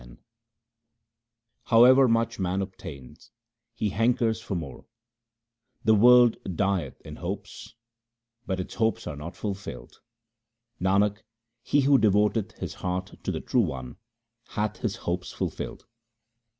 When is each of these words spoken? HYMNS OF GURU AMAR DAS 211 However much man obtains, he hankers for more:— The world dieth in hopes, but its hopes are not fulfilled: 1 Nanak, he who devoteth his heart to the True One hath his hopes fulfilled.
HYMNS 0.01 0.09
OF 0.09 1.69
GURU 1.69 1.77
AMAR 1.77 1.93
DAS 1.93 1.99
211 1.99 1.99
However 1.99 2.07
much 2.11 2.39
man 2.39 2.61
obtains, 2.63 3.31
he 3.75 3.89
hankers 3.89 4.41
for 4.41 4.55
more:— 4.55 4.85
The 5.85 5.93
world 5.93 6.37
dieth 6.55 6.99
in 7.01 7.17
hopes, 7.17 7.75
but 8.47 8.59
its 8.59 8.73
hopes 8.73 9.05
are 9.05 9.15
not 9.15 9.35
fulfilled: 9.35 10.01
1 10.79 11.01
Nanak, 11.03 11.19
he 11.61 11.81
who 11.81 11.99
devoteth 11.99 12.53
his 12.57 12.73
heart 12.73 13.13
to 13.23 13.31
the 13.31 13.41
True 13.41 13.61
One 13.61 13.97
hath 14.47 14.77
his 14.77 14.95
hopes 15.05 15.31
fulfilled. 15.33 15.85